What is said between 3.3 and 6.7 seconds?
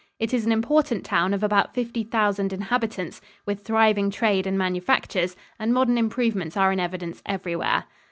with thriving trade and manufactures, and modern improvements